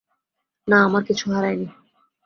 না, 0.67 0.77
আমার 0.83 1.03
কিছু 1.03 1.25
হারায় 1.31 1.55
নি। 1.55 1.67